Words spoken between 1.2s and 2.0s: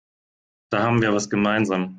gemeinsam.